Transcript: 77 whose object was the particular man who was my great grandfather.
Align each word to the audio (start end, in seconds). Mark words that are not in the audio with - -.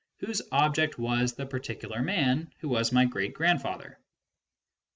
77 0.19 0.27
whose 0.27 0.51
object 0.51 0.97
was 0.97 1.33
the 1.35 1.45
particular 1.45 2.01
man 2.01 2.51
who 2.57 2.69
was 2.69 2.91
my 2.91 3.05
great 3.05 3.35
grandfather. 3.35 3.99